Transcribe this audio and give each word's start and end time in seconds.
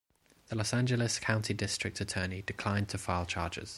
The 0.47 0.55
Los 0.55 0.73
Angeles 0.73 1.19
County 1.19 1.53
District 1.53 2.01
Attorney 2.01 2.41
declined 2.41 2.89
to 2.89 2.97
file 2.97 3.27
charges. 3.27 3.69